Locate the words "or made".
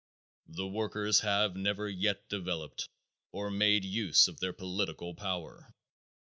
3.31-3.85